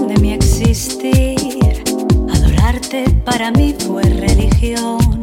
[0.00, 1.82] de mi existir.
[2.32, 5.22] Adorarte para mí fue religión.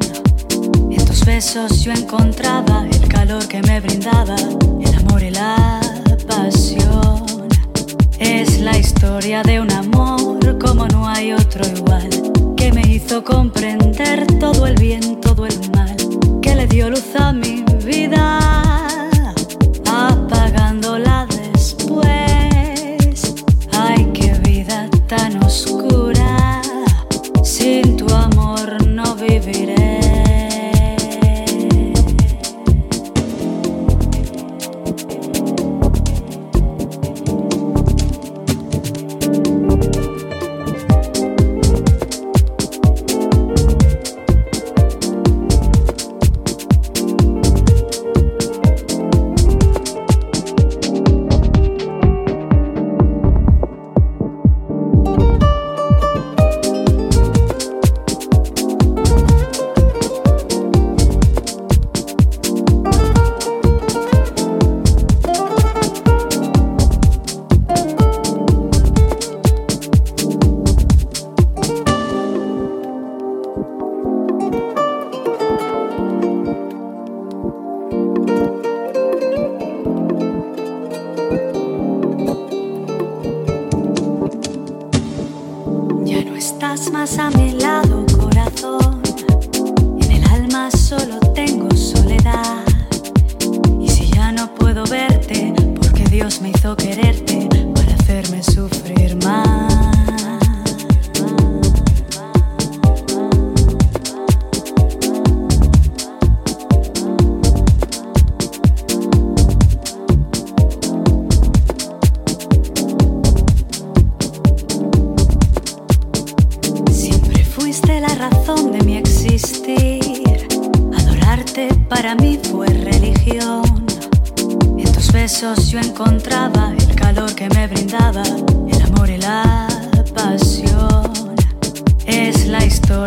[0.89, 5.79] En tus besos yo encontraba el calor que me brindaba, el amor y la
[6.27, 7.23] pasión.
[8.19, 12.09] Es la historia de un amor como no hay otro igual,
[12.55, 15.95] que me hizo comprender todo el bien, todo el mal,
[16.41, 18.50] que le dio luz a mi vida,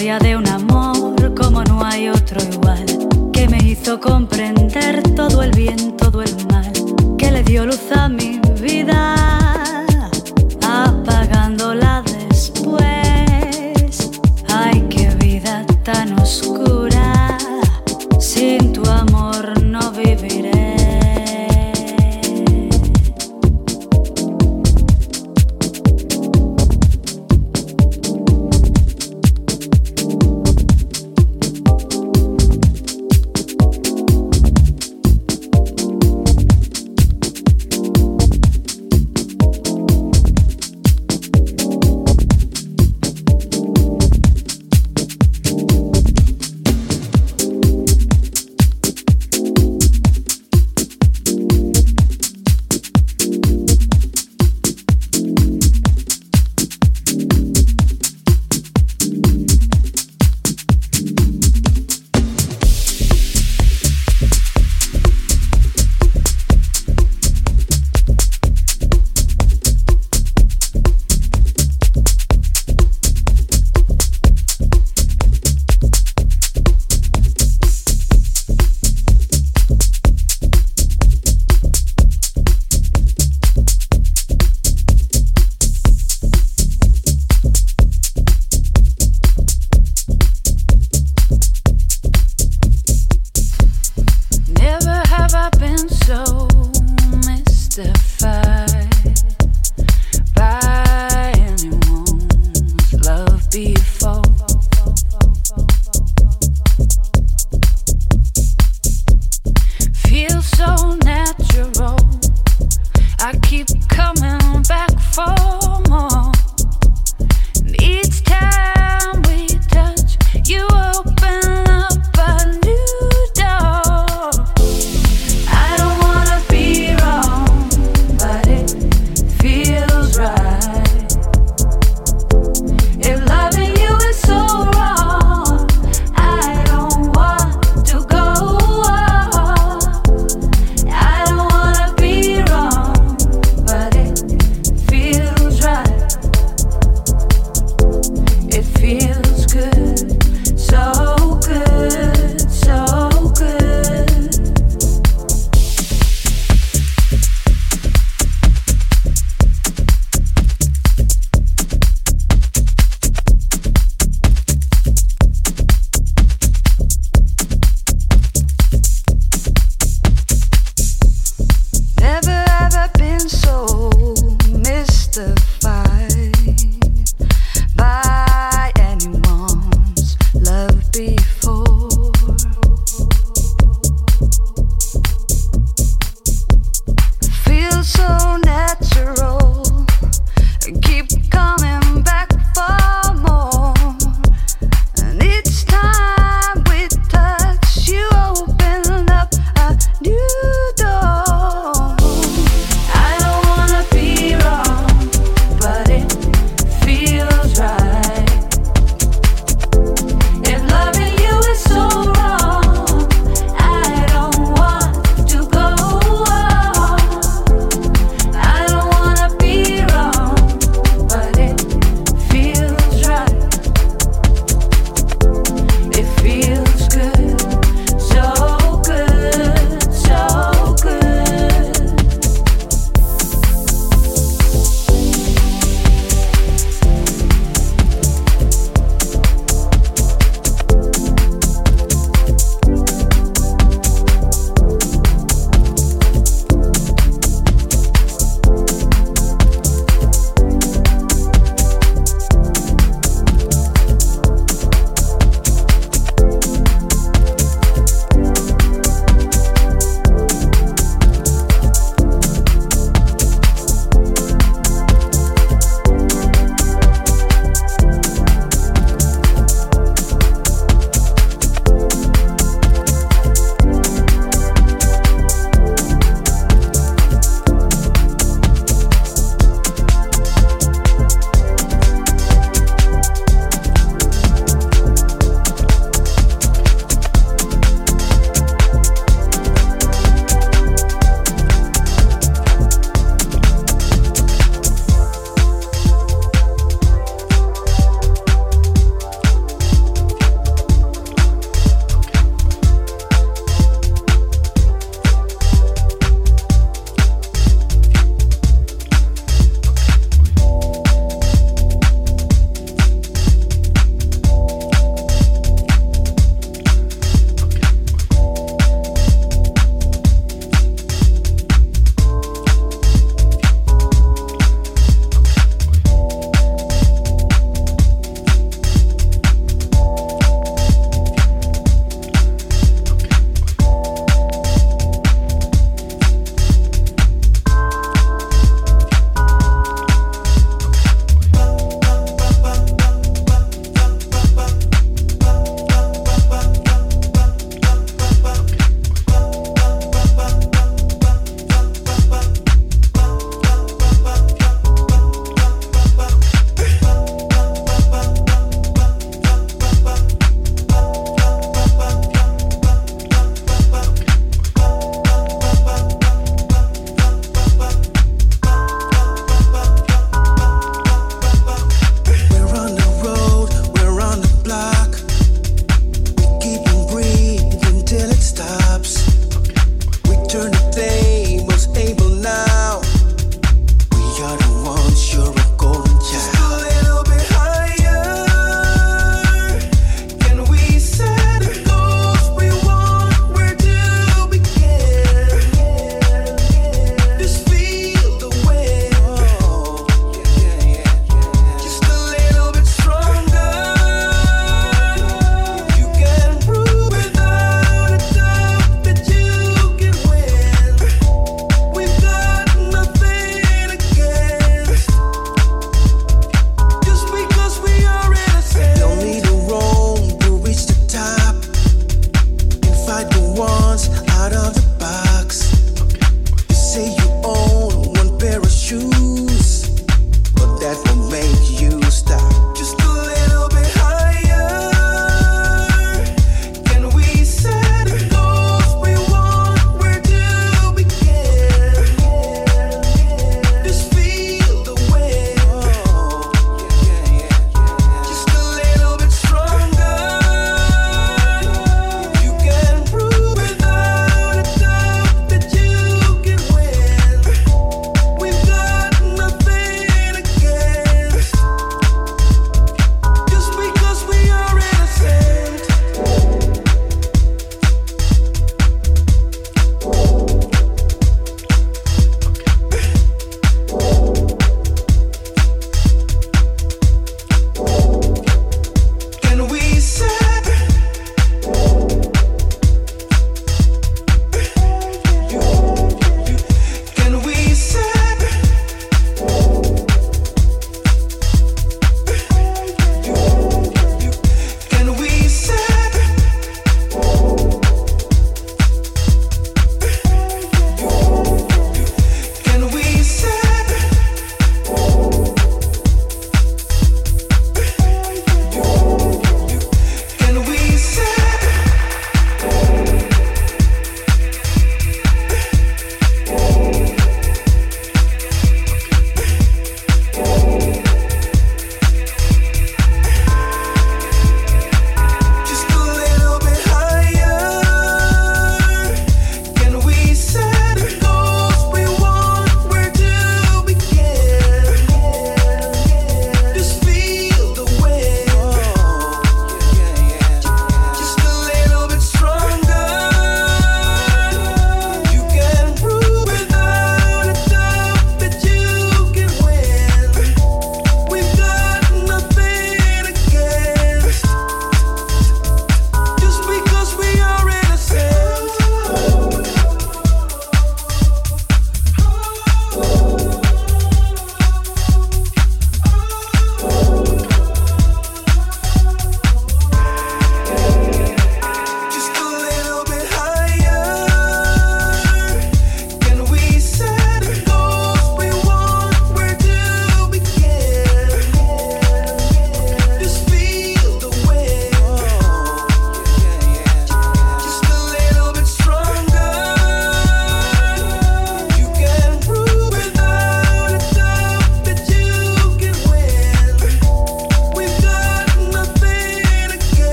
[0.00, 2.86] de un amor como no hay otro igual,
[3.34, 4.29] que me hizo comprender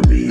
[0.00, 0.21] be.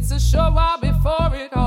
[0.00, 1.57] It's a show, I'll be for it.